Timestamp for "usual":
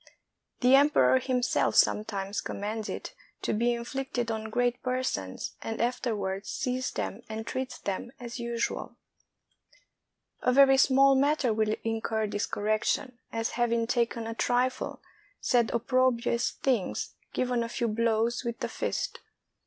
8.39-8.95